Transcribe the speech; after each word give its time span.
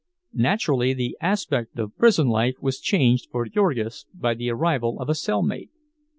Naturally, 0.33 0.95
the 0.95 1.15
aspect 1.21 1.77
of 1.77 1.95
prison 1.95 2.27
life 2.27 2.55
was 2.59 2.79
changed 2.79 3.27
for 3.31 3.45
Jurgis 3.45 4.07
by 4.15 4.33
the 4.33 4.49
arrival 4.49 4.99
of 4.99 5.09
a 5.09 5.13
cell 5.13 5.43
mate. 5.43 5.69